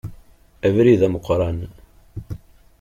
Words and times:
Abrid 0.67 1.01
ameqqran. 1.07 1.59